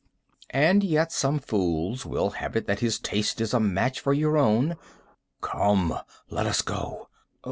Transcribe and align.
"And 0.55 0.83
yet 0.83 1.11
some 1.11 1.37
fools 1.37 2.07
will 2.07 2.31
have 2.31 2.55
it 2.55 2.65
that 2.65 2.79
his 2.79 2.97
taste 2.97 3.39
is 3.39 3.53
a 3.53 3.59
match 3.59 3.99
for 3.99 4.13
your 4.13 4.35
own." 4.35 4.75
"Come, 5.41 5.95
let 6.27 6.47
us 6.47 6.63
go." 6.63 7.09